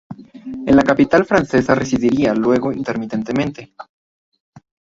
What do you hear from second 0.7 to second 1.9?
la capital francesa